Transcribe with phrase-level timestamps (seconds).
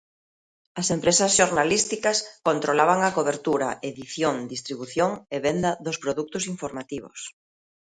[0.81, 2.17] As empresas xornalísticas
[2.47, 7.19] controlaban a cobertura, edición, distribución e venda dos produtos informativos.